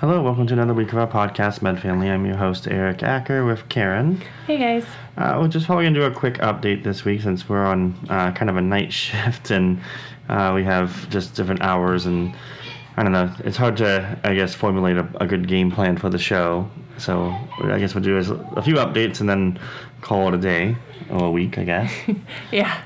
Hello, 0.00 0.22
welcome 0.22 0.46
to 0.46 0.52
another 0.52 0.74
week 0.74 0.92
of 0.92 0.98
our 0.98 1.08
podcast, 1.08 1.60
Med 1.60 1.82
Family. 1.82 2.08
I'm 2.08 2.24
your 2.24 2.36
host, 2.36 2.68
Eric 2.68 3.02
Acker, 3.02 3.44
with 3.44 3.68
Karen. 3.68 4.22
Hey 4.46 4.56
guys. 4.56 4.84
Uh, 5.16 5.38
we're 5.40 5.48
just 5.48 5.66
probably 5.66 5.86
gonna 5.86 5.98
do 5.98 6.04
a 6.04 6.10
quick 6.12 6.34
update 6.34 6.84
this 6.84 7.04
week 7.04 7.20
since 7.20 7.48
we're 7.48 7.66
on 7.66 7.94
uh, 8.08 8.30
kind 8.30 8.48
of 8.48 8.56
a 8.56 8.60
night 8.60 8.92
shift 9.02 9.50
and 9.50 9.80
uh, 10.28 10.52
we 10.54 10.62
have 10.62 11.10
just 11.10 11.34
different 11.34 11.62
hours 11.62 12.06
and 12.06 12.32
I 12.96 13.02
don't 13.02 13.10
know. 13.10 13.34
It's 13.40 13.56
hard 13.56 13.76
to 13.78 14.16
I 14.22 14.34
guess 14.34 14.54
formulate 14.54 14.98
a, 14.98 15.08
a 15.20 15.26
good 15.26 15.48
game 15.48 15.72
plan 15.72 15.96
for 15.96 16.08
the 16.08 16.18
show. 16.18 16.70
So 16.98 17.34
I 17.64 17.80
guess 17.80 17.92
we'll 17.92 18.04
do 18.04 18.18
is 18.18 18.30
a 18.30 18.62
few 18.62 18.74
updates 18.76 19.18
and 19.18 19.28
then 19.28 19.58
call 20.00 20.28
it 20.28 20.34
a 20.34 20.38
day 20.38 20.76
or 21.10 21.24
a 21.24 21.30
week, 21.32 21.58
I 21.58 21.64
guess. 21.64 21.92
Yeah. 22.52 22.82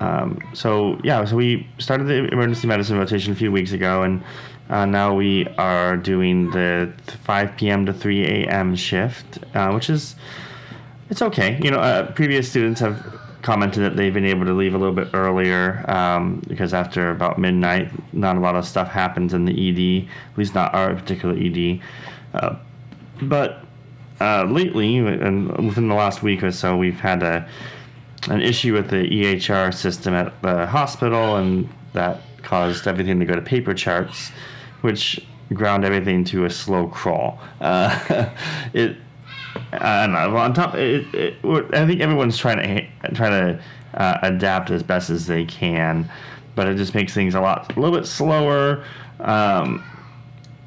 Um, 0.00 0.40
so 0.52 0.98
yeah, 1.04 1.24
so 1.24 1.36
we 1.36 1.68
started 1.78 2.08
the 2.08 2.24
emergency 2.32 2.66
medicine 2.66 2.98
rotation 2.98 3.32
a 3.32 3.36
few 3.36 3.52
weeks 3.52 3.70
ago, 3.70 4.02
and 4.02 4.24
uh, 4.72 4.86
now 4.86 5.14
we 5.14 5.46
are 5.58 5.98
doing 5.98 6.50
the 6.50 6.92
5 7.24 7.56
p.m. 7.58 7.84
to 7.84 7.92
3 7.92 8.24
a.m. 8.24 8.74
shift, 8.74 9.38
uh, 9.54 9.70
which 9.70 9.90
is 9.90 10.16
it's 11.10 11.20
okay. 11.20 11.60
You 11.62 11.70
know, 11.70 11.78
uh, 11.78 12.10
previous 12.12 12.48
students 12.48 12.80
have 12.80 13.20
commented 13.42 13.82
that 13.82 13.96
they've 13.96 14.14
been 14.14 14.24
able 14.24 14.46
to 14.46 14.54
leave 14.54 14.74
a 14.74 14.78
little 14.78 14.94
bit 14.94 15.08
earlier 15.12 15.84
um, 15.90 16.42
because 16.48 16.72
after 16.72 17.10
about 17.10 17.38
midnight, 17.38 17.90
not 18.14 18.36
a 18.36 18.40
lot 18.40 18.56
of 18.56 18.64
stuff 18.64 18.88
happens 18.88 19.34
in 19.34 19.44
the 19.44 19.52
ED, 19.52 20.08
at 20.32 20.38
least 20.38 20.54
not 20.54 20.72
our 20.72 20.94
particular 20.94 21.36
ED. 21.36 21.80
Uh, 22.32 22.56
but 23.20 23.64
uh, 24.22 24.44
lately, 24.44 24.96
and 24.96 25.50
within 25.66 25.88
the 25.88 25.94
last 25.94 26.22
week 26.22 26.42
or 26.42 26.50
so, 26.50 26.78
we've 26.78 27.00
had 27.00 27.22
a 27.22 27.46
an 28.30 28.40
issue 28.40 28.72
with 28.72 28.88
the 28.88 29.02
EHR 29.02 29.74
system 29.74 30.14
at 30.14 30.40
the 30.40 30.66
hospital, 30.66 31.36
and 31.36 31.68
that 31.92 32.22
caused 32.42 32.86
everything 32.86 33.18
to 33.20 33.26
go 33.26 33.34
to 33.34 33.42
paper 33.42 33.74
charts, 33.74 34.30
which 34.82 35.24
ground 35.52 35.84
everything 35.84 36.24
to 36.24 36.44
a 36.44 36.50
slow 36.50 36.86
crawl. 36.86 37.38
Uh, 37.60 38.30
it, 38.72 38.96
I 39.72 40.06
don't 40.06 40.12
know. 40.12 40.36
On 40.36 40.54
top, 40.54 40.74
it, 40.74 41.12
it, 41.14 41.34
I 41.44 41.86
think 41.86 42.00
everyone's 42.00 42.38
trying 42.38 42.58
to 42.58 43.12
trying 43.14 43.56
to 43.56 43.62
uh, 43.94 44.18
adapt 44.22 44.70
as 44.70 44.82
best 44.82 45.10
as 45.10 45.26
they 45.26 45.44
can, 45.44 46.10
but 46.54 46.68
it 46.68 46.76
just 46.76 46.94
makes 46.94 47.14
things 47.14 47.34
a 47.34 47.40
lot, 47.40 47.74
a 47.76 47.80
little 47.80 47.96
bit 47.96 48.06
slower. 48.06 48.84
Um, 49.20 49.84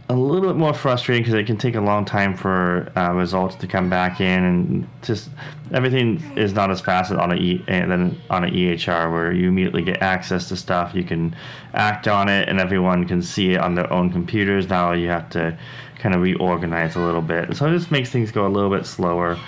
a 0.07 0.13
little 0.13 0.47
bit 0.47 0.55
more 0.55 0.73
frustrating 0.73 1.23
because 1.23 1.33
it 1.33 1.47
can 1.47 1.57
take 1.57 1.73
a 1.73 1.81
long 1.81 2.05
time 2.05 2.37
for 2.37 2.91
uh, 2.95 3.11
results 3.13 3.55
to 3.55 3.67
come 3.67 3.89
back 3.89 4.21
in, 4.21 4.43
and 4.43 4.87
just 5.01 5.29
everything 5.71 6.21
is 6.37 6.53
not 6.53 6.69
as 6.69 6.79
fast 6.79 7.11
on 7.11 7.31
a 7.31 7.35
e- 7.35 7.63
eh, 7.67 7.85
than 7.85 8.21
on 8.29 8.43
an 8.43 8.53
EHR 8.53 9.11
where 9.11 9.31
you 9.31 9.47
immediately 9.47 9.81
get 9.81 10.03
access 10.03 10.47
to 10.49 10.55
stuff. 10.55 10.93
You 10.93 11.03
can 11.03 11.35
act 11.73 12.07
on 12.07 12.29
it, 12.29 12.47
and 12.47 12.59
everyone 12.59 13.07
can 13.07 13.23
see 13.23 13.53
it 13.53 13.57
on 13.59 13.73
their 13.73 13.91
own 13.91 14.11
computers. 14.11 14.69
Now 14.69 14.91
you 14.91 15.07
have 15.07 15.27
to 15.31 15.57
kind 15.97 16.13
of 16.13 16.21
reorganize 16.21 16.95
a 16.95 16.99
little 16.99 17.21
bit, 17.21 17.55
so 17.55 17.65
it 17.65 17.75
just 17.75 17.89
makes 17.89 18.11
things 18.11 18.31
go 18.31 18.45
a 18.45 18.49
little 18.49 18.69
bit 18.69 18.85
slower, 18.85 19.39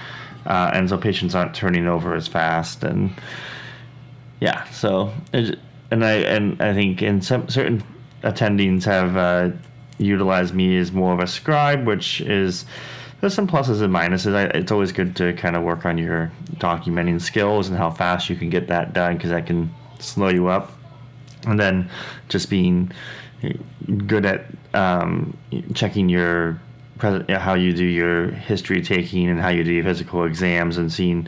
uh, 0.48 0.72
and 0.74 0.90
so 0.90 0.98
patients 0.98 1.36
aren't 1.36 1.54
turning 1.54 1.86
over 1.86 2.16
as 2.16 2.28
fast, 2.28 2.84
and 2.84 3.14
yeah, 4.40 4.64
so 4.72 5.14
and 5.34 6.04
I 6.04 6.14
and 6.14 6.60
I 6.60 6.74
think 6.74 7.04
in 7.04 7.22
some 7.22 7.48
certain 7.48 7.84
attendings 8.24 8.86
have. 8.86 9.16
Uh, 9.16 9.56
utilize 9.98 10.54
me 10.54 10.78
as 10.78 10.92
more 10.92 11.14
of 11.14 11.20
a 11.20 11.28
scribe, 11.28 11.86
which 11.86 12.22
is 12.22 12.66
there's 13.22 13.34
some 13.34 13.48
pluses 13.48 13.82
and 13.82 13.94
minuses. 13.94 14.36
I, 14.36 14.46
it's 14.58 14.72
always 14.72 14.92
good 14.92 15.16
to 15.18 15.34
kind 15.34 15.56
of 15.56 15.64
work 15.64 15.86
on 15.86 15.98
your 15.98 16.32
documenting 16.56 17.20
skills 17.22 17.68
and 17.68 17.78
how 17.78 17.90
fast 17.90 18.30
you 18.30 18.36
can 18.36 18.50
get 18.50 18.68
that 18.68 18.94
done 18.94 19.16
because 19.16 19.32
that 19.32 19.48
can 19.48 19.74
slow 20.00 20.30
you 20.30 20.48
up. 20.48 20.72
And 21.46 21.60
then 21.60 21.90
just 22.30 22.50
being 22.50 22.92
good 24.06 24.26
at 24.26 24.46
um, 24.74 25.38
checking 25.74 26.10
your 26.10 26.60
how 27.00 27.54
you 27.54 27.74
do 27.74 27.86
your 27.86 28.32
history 28.32 28.82
taking 28.82 29.30
and 29.30 29.40
how 29.40 29.50
you 29.50 29.64
do 29.64 29.72
your 29.72 29.84
physical 29.84 30.24
exams 30.26 30.78
and 30.78 30.92
seeing 30.92 31.28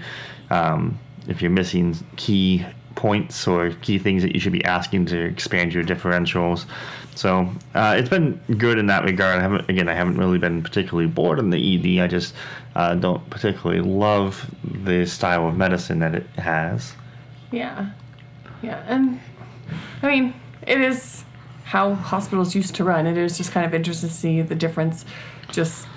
um, 0.50 0.97
if 1.28 1.44
you're 1.44 1.51
missing 1.51 1.96
key 2.16 2.66
points 2.95 3.47
or 3.47 3.72
key 3.81 3.97
things 3.97 4.23
that 4.23 4.33
you 4.33 4.39
should 4.39 4.53
be 4.53 4.63
asking 4.66 5.05
to 5.07 5.17
expand 5.25 5.73
your 5.73 5.83
differentials. 5.83 6.66
So 7.16 7.50
uh, 7.75 7.95
it's 7.97 8.09
been 8.09 8.39
good 8.57 8.77
in 8.77 8.88
that 8.88 9.03
regard. 9.03 9.39
I 9.39 9.41
haven't 9.41 9.69
again, 9.69 9.89
I 9.89 9.94
haven't 9.94 10.17
really 10.17 10.38
been 10.38 10.61
particularly 10.61 11.09
bored 11.09 11.39
in 11.39 11.50
the 11.50 11.97
ED. 11.97 12.03
I 12.03 12.07
just 12.07 12.33
uh, 12.75 12.95
don't 12.95 13.27
particularly 13.29 13.81
love 13.81 14.50
the 14.63 15.05
style 15.05 15.47
of 15.47 15.57
medicine 15.57 16.00
that 16.00 16.16
it 16.16 16.27
has. 16.38 16.94
Yeah. 17.51 17.89
Yeah. 18.61 18.83
And 18.88 19.19
I 20.01 20.07
mean, 20.07 20.33
it 20.66 20.79
is 20.81 21.23
how 21.63 21.94
hospitals 21.94 22.56
used 22.56 22.75
to 22.75 22.83
run. 22.83 23.06
It 23.06 23.17
is 23.17 23.38
just 23.38 23.51
kind 23.51 23.66
of 23.66 23.73
interesting 23.73 24.09
to 24.09 24.16
see 24.16 24.41
the 24.41 24.56
difference 24.56 25.06
just 25.51 25.88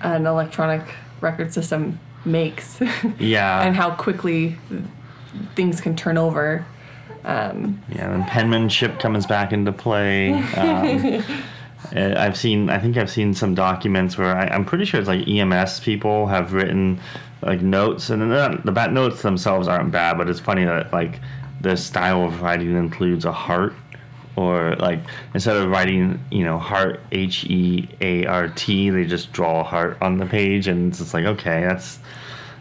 an 0.00 0.26
electronic 0.26 0.82
record 1.20 1.52
system 1.52 1.98
makes. 2.24 2.80
Yeah. 3.18 3.62
and 3.62 3.74
how 3.74 3.94
quickly 3.94 4.56
things 5.54 5.80
can 5.80 5.96
turn 5.96 6.18
over. 6.18 6.64
Um, 7.24 7.82
Yeah, 7.90 8.14
and 8.14 8.26
penmanship 8.26 8.98
comes 9.00 9.26
back 9.26 9.52
into 9.52 9.72
play. 9.72 10.32
Um, 10.32 11.24
uh, 11.94 12.14
I've 12.16 12.36
seen, 12.36 12.70
I 12.70 12.78
think 12.78 12.96
I've 12.96 13.10
seen 13.10 13.34
some 13.34 13.54
documents 13.54 14.16
where 14.16 14.36
I, 14.36 14.46
I'm 14.46 14.64
pretty 14.64 14.84
sure 14.84 15.00
it's 15.00 15.08
like 15.08 15.26
EMS 15.28 15.80
people 15.80 16.26
have 16.26 16.52
written 16.52 17.00
like 17.42 17.60
notes, 17.60 18.10
and 18.10 18.32
then 18.32 18.60
the 18.64 18.72
bad 18.72 18.92
notes 18.92 19.22
themselves 19.22 19.68
aren't 19.68 19.92
bad, 19.92 20.18
but 20.18 20.28
it's 20.28 20.40
funny 20.40 20.64
that 20.64 20.92
like 20.92 21.20
the 21.60 21.76
style 21.76 22.24
of 22.24 22.42
writing 22.42 22.76
includes 22.76 23.24
a 23.24 23.32
heart, 23.32 23.74
or 24.36 24.74
like 24.76 25.00
instead 25.34 25.56
of 25.56 25.68
writing, 25.70 26.24
you 26.30 26.44
know, 26.44 26.58
heart 26.58 27.00
H 27.12 27.44
E 27.44 27.88
A 28.00 28.26
R 28.26 28.48
T, 28.48 28.90
they 28.90 29.04
just 29.04 29.32
draw 29.32 29.60
a 29.60 29.64
heart 29.64 29.98
on 30.00 30.18
the 30.18 30.26
page, 30.26 30.66
and 30.66 30.88
it's 30.90 30.98
just 30.98 31.14
like 31.14 31.26
okay, 31.26 31.60
that's 31.62 31.98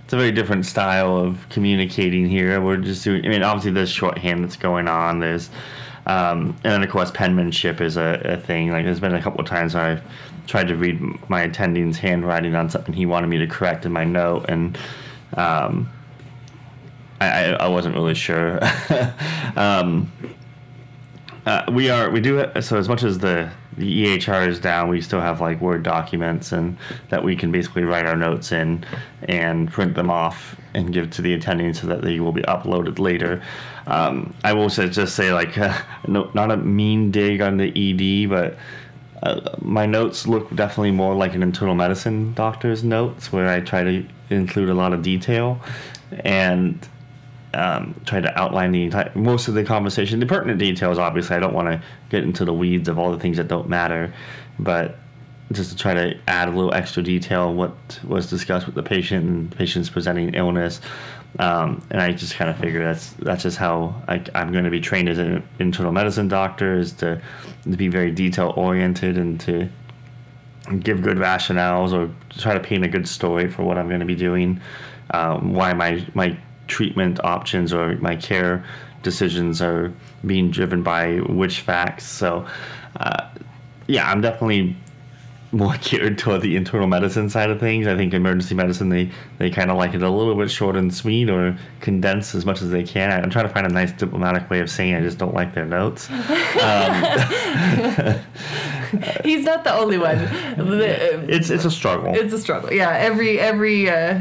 it's 0.07 0.13
a 0.13 0.17
very 0.17 0.31
different 0.31 0.65
style 0.65 1.17
of 1.17 1.45
communicating 1.49 2.29
here. 2.29 2.61
We're 2.61 2.77
just 2.77 3.03
doing. 3.03 3.25
I 3.25 3.27
mean, 3.27 3.43
obviously 3.43 3.71
there's 3.71 3.89
shorthand 3.89 4.41
that's 4.41 4.55
going 4.55 4.87
on. 4.87 5.19
There's, 5.19 5.49
um, 6.05 6.55
and 6.63 6.71
then 6.71 6.81
of 6.81 6.89
course 6.89 7.11
penmanship 7.11 7.81
is 7.81 7.97
a, 7.97 8.21
a 8.23 8.37
thing. 8.37 8.71
Like 8.71 8.85
there's 8.85 9.01
been 9.01 9.15
a 9.15 9.21
couple 9.21 9.41
of 9.41 9.47
times 9.47 9.75
where 9.75 9.83
I've 9.83 10.03
tried 10.47 10.69
to 10.69 10.77
read 10.77 11.01
my 11.29 11.41
attending's 11.41 11.97
handwriting 11.97 12.55
on 12.55 12.69
something 12.69 12.93
he 12.93 13.05
wanted 13.05 13.27
me 13.27 13.37
to 13.39 13.47
correct 13.47 13.85
in 13.85 13.91
my 13.91 14.05
note, 14.05 14.45
and 14.47 14.77
um, 15.33 15.91
I, 17.19 17.55
I, 17.55 17.67
wasn't 17.67 17.93
really 17.93 18.15
sure. 18.15 18.61
um, 19.57 20.09
uh, 21.45 21.65
we 21.69 21.89
are 21.89 22.09
we 22.11 22.21
do 22.21 22.49
so 22.61 22.77
as 22.77 22.87
much 22.87 23.03
as 23.03 23.19
the 23.19 23.51
the 23.77 24.05
EHR 24.05 24.47
is 24.47 24.59
down, 24.59 24.89
we 24.89 25.01
still 25.01 25.21
have 25.21 25.39
like 25.39 25.61
Word 25.61 25.83
documents 25.83 26.51
and 26.51 26.77
that 27.09 27.23
we 27.23 27.35
can 27.35 27.51
basically 27.51 27.83
write 27.83 28.05
our 28.05 28.15
notes 28.15 28.51
in 28.51 28.83
and 29.23 29.71
print 29.71 29.95
them 29.95 30.09
off 30.09 30.59
and 30.73 30.91
give 30.91 31.11
to 31.11 31.21
the 31.21 31.33
attending 31.33 31.73
so 31.73 31.87
that 31.87 32.01
they 32.01 32.19
will 32.19 32.31
be 32.31 32.41
uploaded 32.43 32.99
later. 32.99 33.41
Um, 33.85 34.33
I 34.43 34.53
will 34.53 34.69
just 34.69 35.15
say 35.15 35.31
like 35.31 35.57
uh, 35.57 35.79
no, 36.07 36.31
not 36.33 36.51
a 36.51 36.57
mean 36.57 37.11
dig 37.11 37.39
on 37.41 37.57
the 37.57 37.69
ED, 37.69 38.29
but 38.29 38.57
uh, 39.23 39.55
my 39.61 39.85
notes 39.85 40.27
look 40.27 40.53
definitely 40.55 40.91
more 40.91 41.15
like 41.15 41.33
an 41.33 41.43
internal 41.43 41.75
medicine 41.75 42.33
doctor's 42.33 42.83
notes 42.83 43.31
where 43.31 43.47
I 43.47 43.61
try 43.61 43.83
to 43.83 44.05
include 44.29 44.69
a 44.69 44.73
lot 44.73 44.93
of 44.93 45.01
detail 45.01 45.59
and 46.23 46.79
um, 47.57 47.99
try 48.05 48.21
to 48.21 48.39
outline 48.39 48.71
the 48.71 48.83
entire, 48.83 49.11
most 49.15 49.47
of 49.47 49.55
the 49.55 49.63
conversation. 49.63 50.19
The 50.19 50.27
pertinent 50.27 50.59
details, 50.59 50.99
obviously, 50.99 51.35
I 51.35 51.39
don't 51.39 51.53
want 51.53 51.67
to 51.69 51.81
get 52.09 52.23
into 52.23 52.45
the 52.45 52.53
weeds 52.53 52.87
of 52.87 52.99
all 52.99 53.11
the 53.11 53.19
things 53.19 53.37
that 53.37 53.47
don't 53.47 53.67
matter, 53.67 54.13
but 54.59 54.99
just 55.51 55.71
to 55.71 55.77
try 55.77 55.93
to 55.93 56.15
add 56.27 56.49
a 56.49 56.51
little 56.51 56.73
extra 56.73 57.01
detail 57.01 57.53
what 57.53 57.99
was 58.03 58.29
discussed 58.29 58.67
with 58.67 58.75
the 58.75 58.83
patient 58.83 59.25
and 59.25 59.51
patient's 59.57 59.89
presenting 59.89 60.35
illness. 60.35 60.81
Um, 61.39 61.81
and 61.89 61.99
I 61.99 62.11
just 62.11 62.35
kind 62.35 62.49
of 62.49 62.57
figure 62.57 62.83
that's 62.83 63.11
that's 63.13 63.43
just 63.43 63.57
how 63.57 64.01
I, 64.07 64.23
I'm 64.35 64.51
going 64.51 64.63
to 64.63 64.69
be 64.69 64.79
trained 64.79 65.09
as 65.09 65.17
an 65.17 65.47
internal 65.59 65.91
medicine 65.91 66.27
doctor 66.27 66.77
is 66.77 66.93
to, 66.93 67.21
to 67.63 67.77
be 67.77 67.87
very 67.87 68.11
detail 68.11 68.53
oriented 68.55 69.17
and 69.17 69.39
to 69.41 69.67
give 70.79 71.01
good 71.01 71.17
rationales 71.17 71.91
or 71.93 72.13
try 72.37 72.53
to 72.53 72.59
paint 72.59 72.83
a 72.85 72.87
good 72.87 73.07
story 73.07 73.49
for 73.49 73.63
what 73.63 73.77
I'm 73.77 73.87
going 73.87 73.99
to 73.99 74.05
be 74.05 74.15
doing. 74.15 74.61
Um, 75.11 75.53
why 75.53 75.73
my 75.73 76.05
my 76.13 76.37
treatment 76.67 77.19
options 77.23 77.73
or 77.73 77.95
my 77.97 78.15
care 78.15 78.63
decisions 79.03 79.61
are 79.61 79.91
being 80.25 80.51
driven 80.51 80.83
by 80.83 81.17
which 81.17 81.61
facts. 81.61 82.05
So, 82.05 82.45
uh, 82.99 83.27
yeah, 83.87 84.09
I'm 84.11 84.21
definitely 84.21 84.75
more 85.53 85.75
geared 85.81 86.17
toward 86.17 86.41
the 86.41 86.57
internal 86.57 86.87
medicine 86.87 87.29
side 87.29 87.49
of 87.49 87.57
things. 87.59 87.87
I 87.87 87.95
think 87.95 88.13
emergency 88.13 88.53
medicine 88.53 88.89
they 88.89 89.09
they 89.37 89.49
kind 89.49 89.71
of 89.71 89.77
like 89.77 89.93
it 89.93 90.01
a 90.01 90.09
little 90.09 90.35
bit 90.35 90.51
short 90.51 90.75
and 90.75 90.93
sweet 90.93 91.29
or 91.29 91.57
condensed 91.79 92.35
as 92.35 92.45
much 92.45 92.61
as 92.61 92.69
they 92.69 92.83
can. 92.83 93.11
I'm 93.23 93.29
trying 93.29 93.47
to 93.47 93.53
find 93.53 93.65
a 93.65 93.69
nice 93.69 93.93
diplomatic 93.93 94.49
way 94.49 94.59
of 94.59 94.69
saying 94.69 94.93
I 94.95 95.01
just 95.01 95.17
don't 95.17 95.33
like 95.33 95.53
their 95.55 95.65
notes. 95.65 96.07
He's 99.23 99.45
not 99.45 99.63
the 99.63 99.73
only 99.73 99.97
one. 99.97 100.17
The- 100.57 101.25
It's 101.33 101.49
it's 101.49 101.65
a 101.65 101.71
struggle. 101.71 102.13
it's 102.15 102.33
a 102.33 102.39
struggle. 102.39 102.71
Yeah, 102.73 102.91
every 102.91 103.39
every 103.39 103.89
uh, 103.89 104.19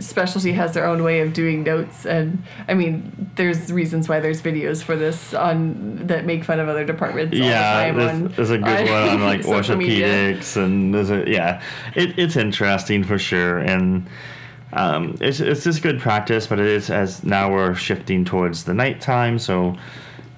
specialty 0.00 0.52
has 0.52 0.74
their 0.74 0.86
own 0.86 1.02
way 1.02 1.20
of 1.20 1.32
doing 1.32 1.62
notes, 1.62 2.04
and 2.06 2.42
I 2.68 2.74
mean, 2.74 3.30
there's 3.36 3.72
reasons 3.72 4.08
why 4.08 4.20
there's 4.20 4.42
videos 4.42 4.82
for 4.82 4.96
this 4.96 5.34
on 5.34 6.06
that 6.06 6.24
make 6.24 6.44
fun 6.44 6.60
of 6.60 6.68
other 6.68 6.84
departments. 6.84 7.32
the 7.32 7.44
yeah, 7.44 7.92
there's, 7.92 8.10
on- 8.10 8.28
there's 8.28 8.50
a 8.50 8.58
good 8.58 8.88
one 8.90 9.08
on 9.08 9.20
like 9.20 9.42
orthopedics, 9.42 10.56
and 10.56 10.94
there's 10.94 11.10
a 11.10 11.24
yeah, 11.28 11.62
it, 11.94 12.18
it's 12.18 12.36
interesting 12.36 13.04
for 13.04 13.18
sure, 13.18 13.58
and 13.58 14.06
um, 14.72 15.16
it's 15.20 15.40
it's 15.40 15.64
just 15.64 15.82
good 15.82 16.00
practice. 16.00 16.46
But 16.46 16.60
it 16.60 16.66
is 16.66 16.90
as 16.90 17.24
now 17.24 17.50
we're 17.52 17.74
shifting 17.74 18.24
towards 18.24 18.64
the 18.64 18.74
nighttime, 18.74 19.38
so 19.38 19.76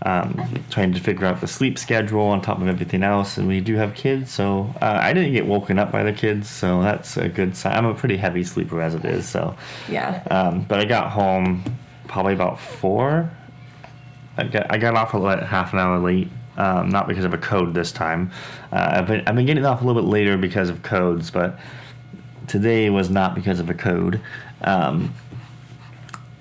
um, 0.02 0.64
trying 0.70 0.92
to 0.94 1.00
figure 1.00 1.26
out 1.26 1.40
the 1.40 1.46
sleep 1.46 1.78
schedule 1.78 2.22
on 2.22 2.40
top 2.40 2.60
of 2.60 2.66
everything 2.68 3.02
else. 3.02 3.36
And 3.36 3.46
we 3.46 3.60
do 3.60 3.76
have 3.76 3.94
kids, 3.94 4.30
so 4.32 4.74
uh, 4.80 4.98
I 5.02 5.12
didn't 5.12 5.32
get 5.32 5.46
woken 5.46 5.78
up 5.78 5.92
by 5.92 6.02
the 6.02 6.12
kids, 6.12 6.48
so 6.48 6.82
that's 6.82 7.16
a 7.16 7.28
good 7.28 7.56
sign. 7.56 7.76
I'm 7.76 7.86
a 7.86 7.94
pretty 7.94 8.16
heavy 8.16 8.42
sleeper 8.44 8.80
as 8.80 8.94
it 8.94 9.04
is, 9.04 9.28
so. 9.28 9.54
Yeah. 9.88 10.22
Um, 10.30 10.62
but 10.62 10.80
I 10.80 10.84
got 10.84 11.10
home 11.10 11.64
probably 12.08 12.32
about 12.34 12.58
four. 12.58 13.30
I 14.36 14.44
got 14.44 14.72
I 14.72 14.78
got 14.78 14.94
off 14.94 15.12
a 15.14 15.18
li- 15.18 15.44
half 15.44 15.72
an 15.74 15.78
hour 15.80 15.98
late, 15.98 16.28
um, 16.56 16.88
not 16.88 17.06
because 17.08 17.24
of 17.24 17.34
a 17.34 17.38
code 17.38 17.74
this 17.74 17.92
time. 17.92 18.30
Uh, 18.72 18.92
I've 18.94 19.06
been 19.06 19.22
I've 19.26 19.34
been 19.34 19.44
getting 19.46 19.66
off 19.66 19.82
a 19.82 19.84
little 19.86 20.00
bit 20.00 20.08
later 20.08 20.38
because 20.38 20.70
of 20.70 20.82
codes, 20.82 21.30
but 21.30 21.58
today 22.46 22.88
was 22.90 23.10
not 23.10 23.34
because 23.34 23.60
of 23.60 23.68
a 23.68 23.74
code. 23.74 24.20
Um, 24.62 25.12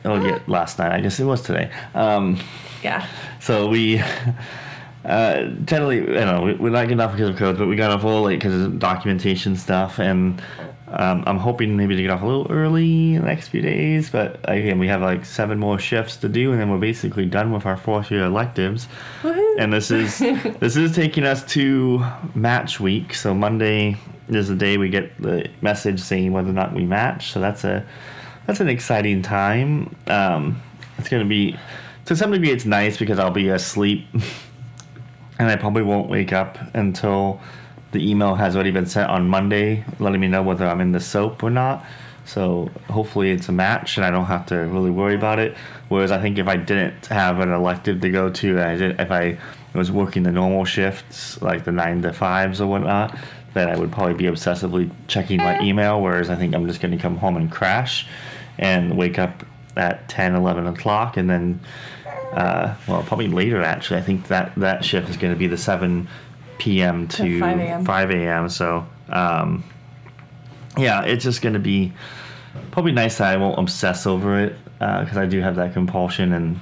oh 0.06 0.16
yeah, 0.26 0.40
last 0.48 0.80
night 0.80 0.94
I 0.94 1.02
guess 1.02 1.20
it 1.20 1.26
was 1.26 1.42
today. 1.42 1.70
Um, 1.94 2.40
Yeah. 2.84 3.06
So 3.40 3.68
we. 3.68 4.02
Uh, 5.06 5.46
generally, 5.64 5.96
you 6.00 6.06
know, 6.14 6.42
we- 6.44 6.54
we're 6.56 6.70
not 6.70 6.84
getting 6.84 7.00
off 7.00 7.14
because 7.14 7.30
of 7.30 7.38
codes, 7.38 7.58
but 7.58 7.68
we 7.68 7.76
got 7.78 7.90
off 7.90 8.04
a 8.04 8.06
little 8.06 8.24
late 8.24 8.38
because 8.38 8.62
of 8.62 8.78
documentation 8.80 9.56
stuff, 9.56 9.98
and 9.98 10.42
um, 10.90 11.24
I'm 11.26 11.38
hoping 11.38 11.78
maybe 11.78 11.96
to 11.96 12.02
get 12.02 12.12
off 12.12 12.22
a 12.22 12.26
little 12.26 12.48
early 12.52 13.16
in 13.16 13.22
the 13.22 13.28
next 13.28 13.48
few 13.48 13.62
days. 13.62 14.10
But 14.10 14.42
again, 14.44 14.78
we 14.78 14.90
have 14.90 15.02
like 15.02 15.24
seven 15.24 15.58
more 15.58 15.80
shifts 15.80 16.18
to 16.18 16.28
do, 16.30 16.52
and 16.52 16.60
then 16.60 16.70
we're 16.70 16.80
basically 16.80 17.26
done 17.26 17.54
with 17.54 17.66
our 17.66 17.78
fourth 17.78 18.12
year 18.12 18.26
electives. 18.26 18.90
And 19.58 19.72
this 19.72 19.90
is 19.90 20.20
this 20.60 20.76
is 20.76 20.94
taking 20.94 21.24
us 21.24 21.46
to 21.54 22.06
match 22.36 22.82
week. 22.82 23.14
So 23.14 23.34
Monday 23.34 23.98
is 24.28 24.50
the 24.50 24.56
day 24.56 24.78
we 24.78 24.90
get 24.90 25.20
the 25.22 25.50
message 25.62 26.02
saying 26.02 26.34
whether 26.34 26.50
or 26.50 26.54
not 26.54 26.74
we 26.76 26.84
match. 26.84 27.32
So 27.32 27.40
that's 27.40 27.64
a 27.64 27.86
that's 28.48 28.60
an 28.60 28.68
exciting 28.68 29.22
time. 29.22 29.96
Um, 30.08 30.62
it's 30.98 31.08
gonna 31.08 31.24
be 31.24 31.58
to 32.10 32.16
some 32.16 32.32
degree 32.32 32.50
it's 32.50 32.66
nice 32.66 32.98
because 32.98 33.20
I'll 33.20 33.30
be 33.30 33.50
asleep 33.50 34.04
and 35.40 35.48
I 35.48 35.56
probably 35.58 35.84
won't 35.84 36.10
wake 36.10 36.34
up 36.34 36.58
until 36.74 37.40
the 37.92 38.10
email 38.10 38.34
has 38.34 38.56
already 38.56 38.72
been 38.72 38.88
sent 38.88 39.12
on 39.12 39.28
Monday, 39.28 39.86
letting 40.00 40.20
me 40.20 40.28
know 40.28 40.42
whether 40.42 40.66
I'm 40.66 40.82
in 40.82 40.92
the 40.92 41.00
soap 41.00 41.44
or 41.44 41.52
not. 41.52 41.86
So 42.26 42.72
hopefully 42.90 43.30
it's 43.30 43.48
a 43.50 43.52
match, 43.52 43.98
and 43.98 44.06
I 44.06 44.10
don't 44.10 44.26
have 44.26 44.48
to 44.48 44.56
really 44.56 44.90
worry 44.90 45.14
about 45.14 45.38
it. 45.38 45.56
Whereas 45.90 46.12
I 46.12 46.20
think 46.20 46.40
if 46.40 46.48
I 46.48 46.56
didn't 46.56 47.06
have 47.08 47.42
an 47.42 47.52
elective 47.52 48.02
to 48.02 48.10
go 48.10 48.32
to, 48.32 48.60
I 48.60 48.76
did, 48.76 49.00
if 49.00 49.12
I 49.12 49.38
was 49.76 49.92
working 49.92 50.24
the 50.24 50.32
normal 50.32 50.66
shifts, 50.66 51.40
like 51.44 51.64
the 51.64 51.72
nine 51.72 52.02
to 52.02 52.12
fives 52.12 52.60
or 52.60 52.66
whatnot, 52.66 53.16
then 53.54 53.70
I 53.70 53.78
would 53.78 53.92
probably 53.92 54.16
be 54.16 54.24
obsessively 54.24 54.90
checking 55.08 55.38
my 55.38 55.62
email. 55.62 56.02
Whereas 56.02 56.32
I 56.32 56.36
think 56.36 56.56
I'm 56.56 56.66
just 56.66 56.82
going 56.82 56.92
to 56.92 56.98
come 56.98 57.18
home 57.18 57.38
and 57.38 57.52
crash, 57.52 58.08
and 58.58 58.98
wake 58.98 59.20
up 59.20 59.44
at 59.80 60.08
10, 60.10 60.36
11 60.36 60.68
o'clock, 60.68 61.18
and 61.18 61.30
then 61.30 61.60
uh, 62.34 62.76
well, 62.88 63.02
probably 63.04 63.28
later 63.28 63.62
actually. 63.62 63.98
I 64.00 64.04
think 64.04 64.28
that 64.28 64.54
that 64.56 64.86
shift 64.86 65.10
is 65.10 65.18
going 65.18 65.34
to 65.34 65.40
be 65.40 65.48
the 65.48 65.58
7 65.58 66.08
p.m. 66.60 67.08
to, 67.08 67.24
To 67.24 67.40
5 67.40 67.60
a.m.. 67.60 67.86
5 67.86 68.12
a.m. 68.12 68.50
So, 68.50 68.86
um, 69.10 69.64
yeah, 70.78 71.04
it's 71.04 71.24
just 71.24 71.42
going 71.42 71.54
to 71.54 71.60
be 71.60 71.94
probably 72.72 72.92
nice 72.92 73.18
that 73.18 73.34
I 73.34 73.38
won't 73.38 73.58
obsess 73.58 74.06
over 74.06 74.40
it 74.40 74.56
because 74.80 75.18
I 75.18 75.26
do 75.26 75.42
have 75.42 75.58
that 75.58 75.74
compulsion, 75.74 76.31
and 76.34 76.60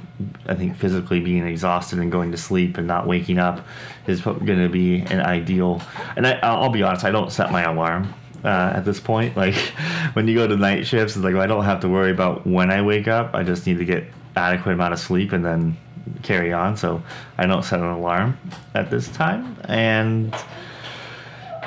I 0.47 0.55
think 0.55 0.75
physically 0.77 1.19
being 1.19 1.45
exhausted 1.45 1.99
and 1.99 2.11
going 2.11 2.31
to 2.31 2.37
sleep 2.37 2.77
and 2.77 2.87
not 2.87 3.05
waking 3.05 3.37
up 3.37 3.65
is 4.07 4.21
going 4.21 4.45
to 4.45 4.69
be 4.69 5.01
an 5.01 5.21
ideal. 5.21 5.81
And 6.15 6.25
I, 6.25 6.33
I'll 6.39 6.63
I'll 6.63 6.69
be 6.69 6.81
honest, 6.81 7.03
I 7.03 7.11
don't 7.11 7.31
set 7.31 7.51
my 7.51 7.63
alarm. 7.63 8.13
Uh, 8.43 8.71
at 8.75 8.85
this 8.85 8.99
point, 8.99 9.35
like 9.43 9.55
when 10.13 10.27
you 10.27 10.35
go 10.35 10.47
to 10.47 10.55
night 10.55 10.85
shifts, 10.85 11.15
it's 11.15 11.23
like 11.23 11.35
I 11.35 11.47
don't 11.47 11.65
have 11.65 11.79
to 11.81 11.89
worry 11.89 12.11
about 12.11 12.45
when 12.45 12.71
I 12.71 12.81
wake 12.81 13.07
up. 13.07 13.33
I 13.33 13.43
just 13.43 13.65
need 13.65 13.79
to 13.79 13.85
get 13.85 14.05
adequate 14.35 14.73
amount 14.73 14.93
of 14.93 14.99
sleep 14.99 15.31
and 15.31 15.43
then 15.43 15.75
carry 16.23 16.53
on. 16.53 16.77
So 16.77 17.01
I 17.37 17.45
don't 17.45 17.63
set 17.63 17.79
an 17.79 17.87
alarm 17.87 18.37
at 18.73 18.89
this 18.89 19.09
time, 19.09 19.57
and 19.65 20.35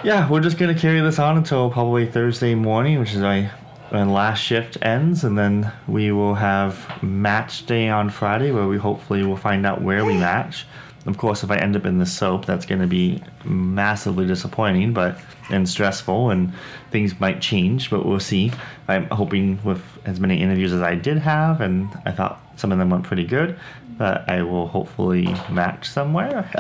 yeah, 0.05 0.31
we're 0.31 0.41
just 0.41 0.59
gonna 0.59 0.79
carry 0.79 1.01
this 1.01 1.19
on 1.19 1.37
until 1.37 1.71
probably 1.71 2.07
Thursday 2.07 2.55
morning, 2.55 2.99
which 2.99 3.13
is 3.13 3.19
my 3.19 3.51
when 3.91 4.11
last 4.11 4.39
shift 4.39 4.79
ends, 4.83 5.25
and 5.25 5.37
then 5.37 5.73
we 5.89 6.13
will 6.13 6.35
have 6.35 7.03
match 7.03 7.67
day 7.67 7.89
on 7.89 8.09
Friday, 8.09 8.53
where 8.53 8.69
we 8.69 8.79
hopefully 8.79 9.25
will 9.25 9.37
find 9.37 9.67
out 9.67 9.83
where 9.83 10.05
we 10.05 10.15
match. 10.19 10.67
Of 11.07 11.17
course, 11.17 11.43
if 11.43 11.51
I 11.51 11.57
end 11.57 11.77
up 11.77 11.87
in 11.87 11.99
the 11.99 12.07
soap, 12.07 12.45
that's 12.45 12.67
going 12.67 12.83
to 12.83 12.87
be 12.87 13.23
massively 13.45 14.27
disappointing, 14.27 14.93
but 14.93 15.19
and 15.51 15.69
stressful, 15.69 16.31
and 16.31 16.53
things 16.91 17.19
might 17.19 17.41
change, 17.41 17.91
but 17.91 18.05
we'll 18.05 18.21
see. 18.21 18.53
I'm 18.87 19.07
hoping 19.09 19.59
with 19.65 19.83
as 20.05 20.21
many 20.21 20.41
interviews 20.41 20.73
as 20.73 20.83
I 20.83 20.95
did 20.95 21.19
have, 21.19 21.61
and 21.61 21.89
I 22.05 22.13
thought 22.13 22.41
some 22.57 22.71
of 22.71 22.79
them 22.79 22.91
went 22.91 23.05
pretty 23.05 23.25
good, 23.25 23.59
that 23.97 24.29
I 24.29 24.43
will 24.43 24.69
hopefully 24.69 25.25
match 25.51 25.89
somewhere. 25.89 26.43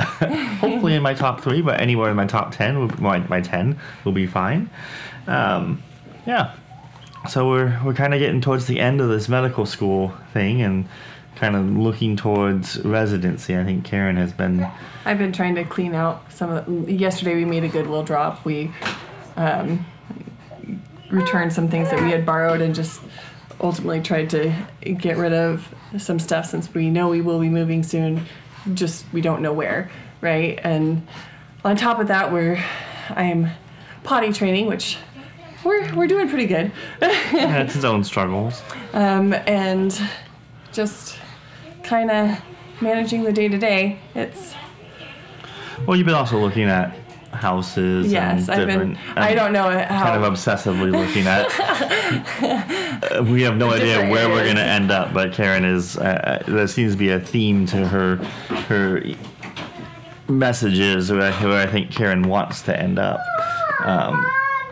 hopefully 0.60 0.94
in 0.94 1.02
my 1.02 1.14
top 1.14 1.42
three, 1.42 1.60
but 1.60 1.80
anywhere 1.80 2.10
in 2.10 2.16
my 2.16 2.26
top 2.26 2.52
ten, 2.52 2.90
my, 3.00 3.18
my 3.18 3.40
ten 3.40 3.78
will 4.04 4.12
be 4.12 4.26
fine. 4.26 4.70
Um, 5.26 5.82
yeah. 6.26 6.54
So 7.28 7.48
we're 7.48 7.78
we're 7.84 7.94
kind 7.94 8.14
of 8.14 8.20
getting 8.20 8.40
towards 8.40 8.66
the 8.66 8.80
end 8.80 9.00
of 9.00 9.10
this 9.10 9.28
medical 9.28 9.66
school 9.66 10.14
thing, 10.32 10.62
and 10.62 10.88
kind 11.40 11.56
of 11.56 11.74
looking 11.76 12.16
towards 12.16 12.78
residency. 12.84 13.56
I 13.56 13.64
think 13.64 13.84
Karen 13.84 14.16
has 14.16 14.32
been. 14.32 14.70
I've 15.06 15.16
been 15.18 15.32
trying 15.32 15.54
to 15.54 15.64
clean 15.64 15.94
out 15.94 16.30
some 16.30 16.50
of. 16.50 16.66
The, 16.86 16.92
yesterday 16.92 17.34
we 17.34 17.46
made 17.46 17.64
a 17.64 17.68
Goodwill 17.68 18.02
drop. 18.02 18.44
We 18.44 18.70
um, 19.36 19.84
returned 21.10 21.52
some 21.52 21.68
things 21.68 21.90
that 21.90 22.00
we 22.02 22.10
had 22.10 22.26
borrowed 22.26 22.60
and 22.60 22.74
just 22.74 23.00
ultimately 23.60 24.00
tried 24.02 24.28
to 24.30 24.54
get 24.98 25.16
rid 25.16 25.32
of 25.32 25.74
some 25.98 26.18
stuff 26.18 26.46
since 26.46 26.72
we 26.72 26.90
know 26.90 27.08
we 27.08 27.22
will 27.22 27.40
be 27.40 27.48
moving 27.48 27.82
soon. 27.82 28.26
Just 28.74 29.06
we 29.12 29.22
don't 29.22 29.40
know 29.40 29.54
where, 29.54 29.90
right? 30.20 30.60
And 30.62 31.06
on 31.64 31.74
top 31.76 31.98
of 32.00 32.08
that, 32.08 32.30
we're 32.30 32.62
I'm 33.08 33.48
potty 34.04 34.30
training, 34.34 34.66
which 34.66 34.98
we're 35.64 35.94
we're 35.94 36.06
doing 36.06 36.28
pretty 36.28 36.46
good. 36.46 36.70
Yeah, 37.32 37.62
it's 37.62 37.76
its 37.76 37.84
own 37.84 38.04
struggles. 38.04 38.60
um, 38.92 39.32
and 39.32 39.98
just 40.72 41.16
kind 41.90 42.10
of 42.10 42.40
managing 42.80 43.24
the 43.24 43.32
day 43.32 43.48
to 43.48 43.58
day. 43.58 43.98
It's 44.14 44.54
Well, 45.86 45.96
you've 45.96 46.06
been 46.06 46.14
also 46.14 46.38
looking 46.38 46.68
at 46.68 46.96
houses. 47.32 48.10
yes, 48.10 48.48
and 48.48 48.60
I've 48.60 48.66
been. 48.68 48.94
different. 48.94 49.18
I 49.18 49.34
don't 49.34 49.52
know 49.52 49.68
how. 49.70 50.04
Kind 50.04 50.24
of 50.24 50.32
obsessively 50.32 50.92
looking 50.92 51.26
at. 51.26 51.50
We 53.24 53.42
have 53.42 53.56
no 53.56 53.70
idea 53.70 54.08
where 54.10 54.28
we're 54.28 54.44
going 54.44 54.56
to 54.56 54.62
end 54.62 54.90
up, 54.90 55.12
but 55.14 55.32
Karen 55.32 55.64
is. 55.64 55.96
Uh, 55.96 56.02
uh, 56.46 56.50
there 56.50 56.66
seems 56.68 56.92
to 56.92 56.98
be 56.98 57.10
a 57.10 57.18
theme 57.18 57.66
to 57.66 57.86
her 57.88 58.16
her 58.68 59.02
messages 60.28 61.10
where, 61.10 61.32
where 61.32 61.66
I 61.66 61.70
think 61.70 61.90
Karen 61.90 62.22
wants 62.22 62.62
to 62.62 62.78
end 62.78 62.98
up. 62.98 63.20
Um, 63.84 64.24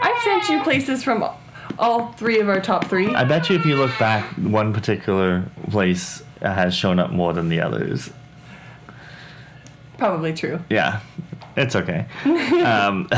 I've 0.02 0.22
sent 0.22 0.48
you 0.50 0.62
places 0.62 1.02
from 1.02 1.25
all 1.78 2.12
three 2.12 2.38
of 2.38 2.48
our 2.48 2.60
top 2.60 2.84
three. 2.87 3.08
I 3.14 3.25
bet 3.25 3.48
you 3.48 3.56
if 3.56 3.64
you 3.64 3.76
look 3.76 3.96
back, 3.98 4.25
one 4.37 4.72
particular 4.72 5.44
place 5.70 6.22
has 6.40 6.75
shown 6.75 6.99
up 6.99 7.11
more 7.11 7.33
than 7.33 7.49
the 7.49 7.61
others. 7.61 8.11
Probably 9.99 10.33
true. 10.33 10.61
Yeah, 10.71 11.00
it's 11.57 11.75
okay. 11.75 12.07
um, 12.64 13.09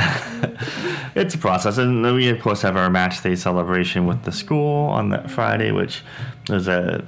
it's 1.15 1.35
a 1.35 1.39
process, 1.39 1.77
and 1.77 2.05
then 2.05 2.15
we 2.15 2.29
of 2.29 2.41
course 2.41 2.63
have 2.63 2.77
our 2.77 2.89
match 2.89 3.23
day 3.23 3.37
celebration 3.37 4.07
with 4.07 4.23
the 4.25 4.33
school 4.33 4.89
on 4.89 5.11
that 5.11 5.31
Friday, 5.31 5.73
which 5.73 6.03
there's 6.47 6.69
a 6.69 7.05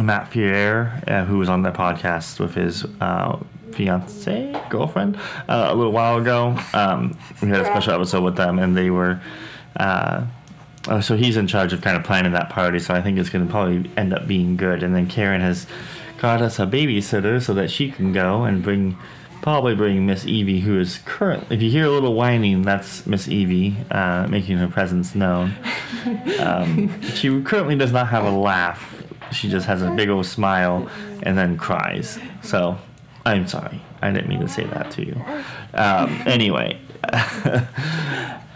Matt 0.00 0.30
Pierre 0.30 1.02
uh, 1.06 1.24
who 1.24 1.38
was 1.38 1.48
on 1.48 1.62
the 1.62 1.72
podcast 1.72 2.40
with 2.40 2.54
his 2.54 2.86
uh, 3.00 3.38
fiance 3.72 4.58
girlfriend 4.70 5.16
uh, 5.48 5.68
a 5.68 5.74
little 5.74 5.92
while 5.92 6.18
ago. 6.18 6.58
Um, 6.72 7.18
we 7.42 7.48
had 7.48 7.60
a 7.60 7.66
special 7.66 7.92
episode 7.92 8.24
with 8.24 8.36
them, 8.36 8.58
and 8.58 8.76
they 8.76 8.90
were. 8.90 9.20
Uh, 10.88 11.00
so 11.00 11.16
he's 11.16 11.36
in 11.36 11.46
charge 11.46 11.72
of 11.72 11.80
kind 11.80 11.96
of 11.96 12.04
planning 12.04 12.32
that 12.32 12.50
party. 12.50 12.78
So 12.78 12.94
I 12.94 13.02
think 13.02 13.18
it's 13.18 13.28
going 13.28 13.46
to 13.46 13.50
probably 13.50 13.90
end 13.96 14.12
up 14.12 14.26
being 14.26 14.56
good. 14.56 14.82
And 14.82 14.94
then 14.94 15.08
Karen 15.08 15.40
has 15.40 15.66
got 16.18 16.40
us 16.40 16.58
a 16.58 16.66
babysitter 16.66 17.42
so 17.42 17.54
that 17.54 17.70
she 17.70 17.90
can 17.90 18.12
go 18.12 18.44
and 18.44 18.62
bring 18.62 18.96
probably 19.42 19.76
bring 19.76 20.06
Miss 20.06 20.26
Evie, 20.26 20.58
who 20.58 20.80
is 20.80 20.98
current. 21.04 21.46
If 21.50 21.62
you 21.62 21.70
hear 21.70 21.84
a 21.84 21.90
little 21.90 22.14
whining, 22.14 22.62
that's 22.62 23.06
Miss 23.06 23.28
Evie 23.28 23.76
uh, 23.92 24.26
making 24.26 24.56
her 24.58 24.68
presence 24.68 25.14
known. 25.14 25.54
Um, 26.38 27.02
she 27.02 27.42
currently 27.42 27.74
does 27.74 27.90
not 27.90 28.08
have 28.08 28.24
a 28.24 28.30
laugh. 28.30 29.02
She 29.32 29.48
just 29.48 29.66
has 29.66 29.82
a 29.82 29.90
big 29.90 30.08
old 30.08 30.26
smile 30.26 30.88
and 31.24 31.36
then 31.36 31.56
cries. 31.56 32.18
So, 32.42 32.78
I'm 33.24 33.48
sorry. 33.48 33.82
I 34.02 34.12
didn't 34.12 34.28
mean 34.28 34.40
to 34.40 34.48
say 34.48 34.64
that 34.64 34.92
to 34.92 35.04
you. 35.04 35.20
Um, 35.74 36.22
anyway, 36.26 36.78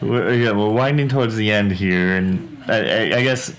we're, 0.03 0.35
yeah, 0.35 0.53
we're 0.53 0.71
winding 0.71 1.09
towards 1.09 1.37
the 1.37 1.51
end 1.51 1.73
here, 1.73 2.17
and 2.17 2.63
I, 2.67 2.79
I, 2.79 3.19
I 3.19 3.23
guess 3.23 3.55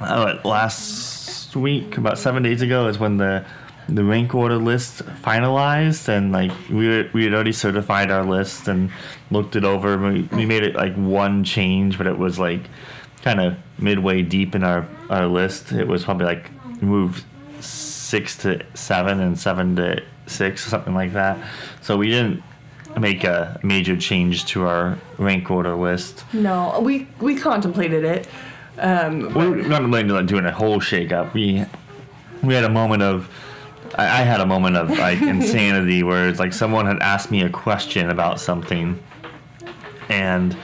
uh, 0.00 0.38
last 0.44 1.54
week, 1.54 1.96
about 1.96 2.18
seven 2.18 2.42
days 2.42 2.62
ago, 2.62 2.88
is 2.88 2.98
when 2.98 3.16
the 3.16 3.44
the 3.88 4.04
rank 4.04 4.34
order 4.34 4.56
list 4.56 5.04
finalized, 5.22 6.08
and 6.08 6.32
like 6.32 6.52
we 6.70 6.88
were, 6.88 7.10
we 7.12 7.24
had 7.24 7.34
already 7.34 7.52
certified 7.52 8.10
our 8.10 8.24
list 8.24 8.68
and 8.68 8.90
looked 9.30 9.56
it 9.56 9.64
over. 9.64 9.98
We, 9.98 10.22
we 10.32 10.46
made 10.46 10.62
it 10.62 10.74
like 10.74 10.94
one 10.94 11.44
change, 11.44 11.98
but 11.98 12.06
it 12.06 12.16
was 12.16 12.38
like 12.38 12.62
kind 13.22 13.40
of 13.40 13.56
midway 13.78 14.22
deep 14.22 14.54
in 14.54 14.64
our 14.64 14.86
our 15.10 15.26
list. 15.26 15.72
It 15.72 15.86
was 15.86 16.04
probably 16.04 16.26
like 16.26 16.50
moved 16.82 17.24
six 17.60 18.36
to 18.38 18.64
seven 18.74 19.20
and 19.20 19.38
seven 19.38 19.76
to 19.76 20.02
six, 20.26 20.64
something 20.64 20.94
like 20.94 21.12
that. 21.12 21.38
So 21.82 21.96
we 21.96 22.08
didn't 22.08 22.42
make 23.00 23.24
a 23.24 23.58
major 23.62 23.96
change 23.96 24.44
to 24.46 24.66
our 24.66 24.98
rank 25.18 25.50
order 25.50 25.74
list. 25.74 26.24
No, 26.32 26.78
we 26.80 27.06
we 27.20 27.36
contemplated 27.36 28.04
it. 28.04 28.28
Um, 28.78 29.32
We 29.34 29.46
were 29.46 29.80
like 29.80 30.26
doing 30.26 30.44
a 30.46 30.52
whole 30.52 30.80
shakeup. 30.80 31.32
We 31.34 31.64
we 32.42 32.54
had 32.54 32.64
a 32.64 32.70
moment 32.70 33.02
of 33.02 33.28
I, 33.96 34.04
I 34.04 34.22
had 34.22 34.40
a 34.40 34.46
moment 34.46 34.76
of 34.76 34.90
like 34.90 35.20
insanity 35.22 36.02
where 36.02 36.28
it's 36.28 36.38
like 36.38 36.52
someone 36.52 36.86
had 36.86 36.98
asked 37.00 37.30
me 37.30 37.42
a 37.42 37.50
question 37.50 38.10
about 38.10 38.40
something, 38.40 38.98
and 40.08 40.56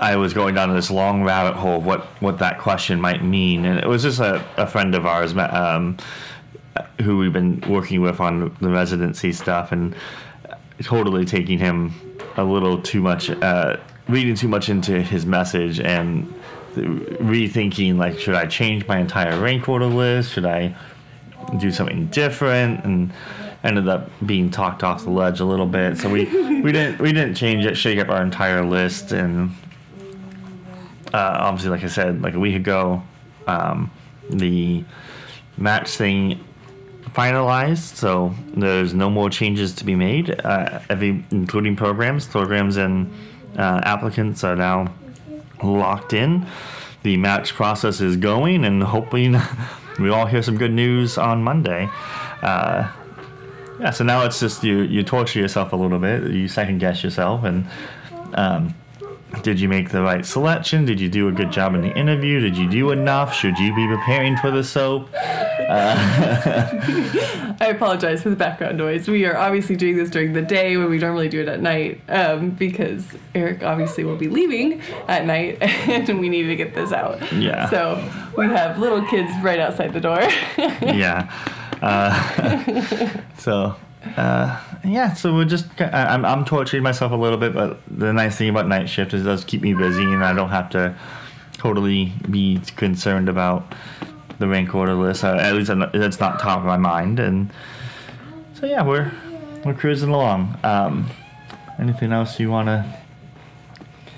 I 0.00 0.16
was 0.16 0.34
going 0.34 0.54
down 0.54 0.74
this 0.74 0.90
long 0.90 1.22
rabbit 1.22 1.54
hole 1.54 1.76
of 1.78 1.86
what 1.86 2.04
what 2.20 2.38
that 2.38 2.58
question 2.58 3.00
might 3.00 3.24
mean, 3.24 3.64
and 3.64 3.78
it 3.78 3.86
was 3.86 4.02
just 4.02 4.20
a, 4.20 4.44
a 4.56 4.66
friend 4.66 4.94
of 4.94 5.06
ours, 5.06 5.34
um, 5.36 5.96
who 7.02 7.18
we've 7.18 7.32
been 7.32 7.60
working 7.68 8.00
with 8.00 8.20
on 8.20 8.56
the 8.60 8.70
residency 8.70 9.32
stuff, 9.32 9.72
and 9.72 9.94
totally 10.82 11.24
taking 11.24 11.58
him 11.58 11.94
a 12.36 12.44
little 12.44 12.80
too 12.80 13.00
much, 13.00 13.30
uh, 13.30 13.76
reading 14.08 14.34
too 14.34 14.48
much 14.48 14.68
into 14.68 15.00
his 15.02 15.26
message 15.26 15.80
and 15.80 16.32
rethinking 16.74 17.96
like, 17.96 18.18
should 18.18 18.34
I 18.34 18.46
change 18.46 18.86
my 18.86 18.98
entire 18.98 19.38
rank 19.38 19.68
order 19.68 19.86
list? 19.86 20.32
Should 20.32 20.46
I 20.46 20.74
do 21.58 21.70
something 21.70 22.06
different? 22.06 22.84
And 22.84 23.12
ended 23.64 23.88
up 23.88 24.10
being 24.26 24.50
talked 24.50 24.82
off 24.82 25.04
the 25.04 25.10
ledge 25.10 25.40
a 25.40 25.44
little 25.44 25.66
bit. 25.66 25.98
So 25.98 26.08
we 26.08 26.24
we 26.62 26.72
didn't 26.72 27.00
we 27.00 27.12
didn't 27.12 27.34
change 27.34 27.64
it, 27.64 27.76
shake 27.76 27.98
up 27.98 28.08
our 28.08 28.22
entire 28.22 28.64
list, 28.64 29.12
and 29.12 29.50
uh, 31.12 31.36
obviously, 31.40 31.70
like 31.70 31.84
I 31.84 31.88
said, 31.88 32.22
like 32.22 32.34
a 32.34 32.40
week 32.40 32.56
ago, 32.56 33.02
um, 33.46 33.90
the 34.30 34.84
match 35.56 35.90
thing 35.90 36.42
finalized, 37.10 37.96
so 37.96 38.34
there's 38.56 38.94
no 38.94 39.10
more 39.10 39.30
changes 39.30 39.74
to 39.74 39.84
be 39.84 39.94
made. 39.94 40.40
Uh, 40.44 40.80
every, 40.88 41.24
including 41.30 41.76
programs, 41.76 42.26
programs 42.26 42.76
and 42.76 43.12
uh, 43.56 43.80
applicants 43.84 44.44
are 44.44 44.56
now 44.56 44.92
locked 45.62 46.12
in. 46.12 46.46
The 47.02 47.16
match 47.16 47.54
process 47.54 48.00
is 48.00 48.16
going, 48.16 48.64
and 48.64 48.82
hoping 48.82 49.36
we 49.98 50.08
all 50.10 50.26
hear 50.26 50.42
some 50.42 50.56
good 50.56 50.72
news 50.72 51.18
on 51.18 51.42
Monday. 51.42 51.88
Uh, 52.42 52.90
yeah, 53.80 53.90
so 53.90 54.04
now 54.04 54.24
it's 54.24 54.38
just 54.38 54.62
you 54.62 54.82
you 54.82 55.02
torture 55.02 55.40
yourself 55.40 55.72
a 55.72 55.76
little 55.76 55.98
bit, 55.98 56.30
you 56.30 56.46
second 56.46 56.78
guess 56.78 57.02
yourself, 57.02 57.44
and 57.44 57.66
um, 58.34 58.74
did 59.42 59.58
you 59.58 59.68
make 59.68 59.90
the 59.90 60.02
right 60.02 60.24
selection? 60.24 60.84
Did 60.84 61.00
you 61.00 61.08
do 61.08 61.28
a 61.28 61.32
good 61.32 61.50
job 61.50 61.74
in 61.74 61.80
the 61.80 61.96
interview? 61.96 62.38
Did 62.40 62.56
you 62.56 62.68
do 62.68 62.90
enough? 62.90 63.34
Should 63.34 63.58
you 63.58 63.74
be 63.74 63.86
preparing 63.86 64.36
for 64.36 64.50
the 64.50 64.62
soap? 64.62 65.08
I 67.60 67.68
apologize 67.70 68.22
for 68.22 68.28
the 68.30 68.36
background 68.36 68.76
noise. 68.76 69.08
We 69.08 69.24
are 69.24 69.36
obviously 69.36 69.74
doing 69.74 69.96
this 69.96 70.10
during 70.10 70.34
the 70.34 70.42
day 70.42 70.76
when 70.76 70.90
we 70.90 70.98
normally 70.98 71.30
do 71.30 71.40
it 71.40 71.48
at 71.48 71.60
night 71.60 72.00
um, 72.08 72.50
because 72.50 73.06
Eric 73.34 73.62
obviously 73.62 74.04
will 74.04 74.16
be 74.16 74.28
leaving 74.28 74.82
at 75.08 75.24
night 75.24 75.62
and 75.62 76.20
we 76.20 76.28
need 76.28 76.42
to 76.44 76.56
get 76.56 76.74
this 76.74 76.92
out. 76.92 77.20
Yeah. 77.32 77.70
So 77.70 77.96
we 78.36 78.46
have 78.46 78.78
little 78.78 79.02
kids 79.06 79.32
right 79.42 79.58
outside 79.58 79.94
the 79.94 80.00
door. 80.00 80.20
yeah. 80.58 81.32
Uh, 81.80 83.22
so, 83.38 83.74
uh, 84.16 84.62
yeah, 84.84 85.14
so 85.14 85.34
we're 85.34 85.46
just, 85.46 85.68
I'm, 85.80 86.26
I'm 86.26 86.44
torturing 86.44 86.82
myself 86.82 87.12
a 87.12 87.16
little 87.16 87.38
bit, 87.38 87.54
but 87.54 87.80
the 87.88 88.12
nice 88.12 88.36
thing 88.36 88.50
about 88.50 88.68
night 88.68 88.90
shift 88.90 89.14
is 89.14 89.22
it 89.22 89.24
does 89.24 89.42
keep 89.44 89.62
me 89.62 89.72
busy 89.72 90.04
and 90.04 90.22
I 90.22 90.34
don't 90.34 90.50
have 90.50 90.68
to 90.70 90.94
totally 91.54 92.12
be 92.30 92.60
concerned 92.76 93.30
about 93.30 93.74
the 94.42 94.48
rank 94.48 94.74
order 94.74 94.94
list. 94.94 95.22
Uh, 95.24 95.36
at 95.36 95.54
least 95.54 95.70
I'm 95.70 95.78
not- 95.78 95.92
top 96.12 96.58
of 96.58 96.64
my 96.64 96.76
mind. 96.76 97.20
And 97.20 97.50
so, 98.54 98.66
yeah, 98.66 98.82
we're, 98.82 99.10
we're 99.64 99.74
cruising 99.74 100.10
along. 100.10 100.58
Um, 100.64 101.08
anything 101.78 102.12
else 102.12 102.40
you 102.40 102.50
want 102.50 102.66
to, 102.66 102.84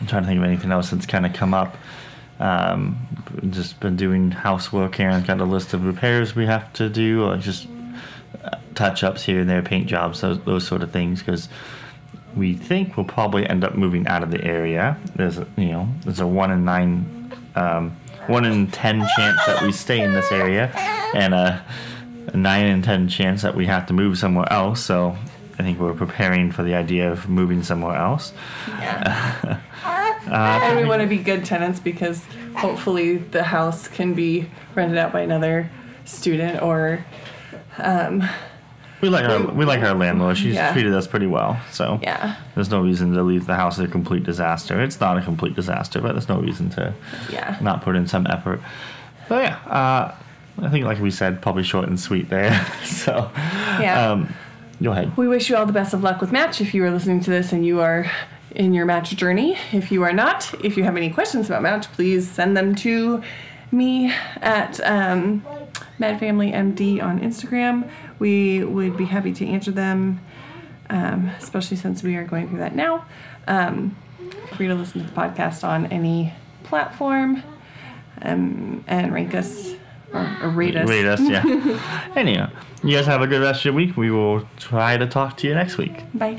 I'm 0.00 0.07
trying 0.07 0.23
to 0.23 0.28
think 0.28 0.38
of 0.38 0.45
anything 0.45 0.73
else 0.73 0.90
that's 0.90 1.07
kind 1.07 1.26
of 1.26 1.35
come 1.35 1.52
up. 1.52 1.76
Um, 2.40 2.99
just 3.50 3.78
been 3.81 3.97
doing 3.97 4.31
housework 4.31 4.97
here 4.97 5.11
and 5.11 5.25
got 5.25 5.40
a 5.40 5.45
list 5.45 5.73
of 5.75 5.85
repairs 5.85 6.35
we 6.35 6.47
have 6.47 6.73
to 6.75 6.88
do, 6.88 7.25
or 7.25 7.37
just 7.37 7.69
uh, 8.43 8.57
touch 8.75 9.04
ups 9.04 9.23
here 9.23 9.40
and 9.40 9.49
there, 9.49 9.62
paint 9.62 9.87
jobs, 9.87 10.23
those, 10.23 10.40
those 10.45 10.66
sort 10.66 10.83
of 10.83 10.90
things. 10.90 11.21
Because 11.21 11.49
we 12.35 12.54
think 12.54 12.97
we'll 12.97 13.07
probably 13.07 13.47
end 13.47 13.62
up 13.62 13.76
moving 13.76 14.07
out 14.09 14.23
of 14.23 14.31
the 14.31 14.43
area. 14.43 14.97
There's 15.14 15.38
a, 15.38 15.47
you 15.57 15.69
know 15.69 15.88
there's 16.04 16.21
a 16.21 16.26
one 16.26 16.50
in 16.50 16.64
nine, 16.64 17.33
um, 17.54 17.97
one 18.26 18.45
in 18.45 18.69
ten 18.69 19.07
chance 19.16 19.38
that 19.47 19.62
we 19.62 19.73
stay 19.73 20.00
in 20.00 20.12
this 20.12 20.31
area, 20.33 20.71
and 21.14 21.35
a, 21.35 21.64
a 22.28 22.37
nine 22.37 22.66
in 22.66 22.83
ten 22.83 23.09
chance 23.09 23.43
that 23.43 23.54
we 23.54 23.66
have 23.66 23.87
to 23.87 23.93
move 23.93 24.19
somewhere 24.19 24.50
else. 24.52 24.85
So 24.85 25.16
I 25.59 25.62
think 25.62 25.78
we're 25.78 25.95
preparing 25.95 26.50
for 26.50 26.62
the 26.62 26.75
idea 26.75 27.11
of 27.11 27.28
moving 27.28 27.62
somewhere 27.62 27.97
else. 27.97 28.33
Yeah. 28.69 29.61
Uh, 30.26 30.59
and 30.62 30.81
we 30.81 30.87
want 30.87 31.02
to 31.02 31.07
be 31.07 31.19
good 31.19 31.45
tenants 31.45 31.78
because 31.78 32.25
hopefully 32.57 33.19
the 33.19 33.43
house 33.43 33.88
can 33.88 34.14
be 34.14 34.49
rented 34.75 34.97
out 34.97 35.12
by 35.12 35.21
another 35.21 35.71
student 36.07 36.62
or 36.62 37.04
um, 37.76 38.26
We 39.04 39.11
like 39.11 39.28
our 39.28 39.52
we 39.52 39.66
like 39.66 39.80
our 39.82 39.94
landlord. 39.94 40.38
She's 40.38 40.54
Yeah. 40.54 40.73
treated 40.73 40.94
us 40.94 41.06
pretty 41.06 41.26
well, 41.26 41.61
so 41.70 41.99
yeah 42.02 42.37
there's 42.54 42.70
no 42.70 42.80
reason 42.80 43.12
to 43.12 43.23
leave 43.23 43.44
the 43.46 43.54
house 43.54 43.78
a 43.78 43.87
complete 43.87 44.25
disaster. 44.25 44.80
It's 44.80 44.99
not 44.99 45.18
a 45.18 45.20
complete 45.20 45.54
disaster, 45.54 46.00
but 46.00 46.12
there's 46.12 46.28
no 46.30 46.38
reason 46.40 46.70
to 46.70 46.94
yeah 47.30 47.58
not 47.61 47.82
put 47.82 47.96
in 47.96 48.06
some 48.08 48.26
effort. 48.26 48.61
But 49.28 49.42
yeah, 49.44 49.56
uh, 49.70 50.14
I 50.62 50.68
think 50.70 50.87
like 50.87 51.00
we 51.00 51.11
said, 51.11 51.42
probably 51.42 51.64
short 51.64 51.87
and 51.87 52.00
sweet 52.00 52.30
there. 52.30 52.52
so 52.84 53.30
Yeah. 53.78 54.12
um, 54.12 54.32
go 54.82 54.92
ahead. 54.92 55.14
we 55.18 55.28
wish 55.28 55.50
you 55.50 55.56
all 55.56 55.66
the 55.66 55.73
best 55.75 55.92
of 55.92 56.02
luck 56.02 56.23
with 56.23 56.32
match 56.32 56.62
if 56.62 56.73
you 56.73 56.82
are 56.84 56.90
listening 56.90 57.20
to 57.20 57.30
this 57.30 57.52
and 57.52 57.66
you 57.66 57.80
are 57.82 58.11
in 58.52 58.73
your 58.73 58.87
match 58.87 59.11
journey 59.16 59.58
if 59.73 59.90
you 59.92 60.02
are 60.02 60.12
not 60.14 60.52
if 60.64 60.76
you 60.78 60.84
have 60.84 60.96
any 60.96 61.11
questions 61.11 61.46
about 61.50 61.61
match 61.62 61.90
please 61.92 62.30
send 62.30 62.56
them 62.56 62.75
to 62.75 63.20
me 63.73 64.12
at 64.40 64.80
um, 64.88 65.44
med 65.99 66.19
family 66.19 66.53
md 66.53 67.01
on 67.03 67.21
instagram 67.21 67.89
we 68.19 68.65
would 68.65 68.97
be 68.97 69.05
happy 69.05 69.33
to 69.33 69.47
answer 69.47 69.73
them 69.73 70.21
um, 70.91 71.31
especially 71.39 71.77
since 71.77 72.03
we 72.03 72.17
are 72.17 72.25
going 72.25 72.49
through 72.49 72.59
that 72.59 72.75
now 72.75 73.05
um, 73.49 73.97
free 74.57 74.69
to 74.69 74.75
listen 74.75 75.01
to 75.01 75.07
the 75.07 75.13
podcast 75.13 75.65
on 75.65 75.87
any 75.87 76.33
platform 76.63 77.43
um, 78.23 78.85
and 78.87 79.13
rank 79.13 79.35
us 79.35 79.75
or, 80.13 80.39
or 80.43 80.49
rate 80.51 80.77
us 80.77 80.89
Rate 80.89 81.07
us, 81.07 81.21
yeah. 81.21 81.43
Anyhow, 82.17 82.49
you 82.85 82.97
guys 82.97 83.07
have 83.07 83.21
a 83.21 83.27
good 83.27 83.43
rest 83.43 83.61
of 83.61 83.65
your 83.65 83.75
week. 83.75 83.97
We 83.97 84.13
will 84.13 84.47
try 84.57 84.97
to 84.97 85.09
talk 85.09 85.37
to 85.39 85.49
you 85.49 85.55
next 85.55 85.77
week. 85.77 86.05
bye 86.15 86.39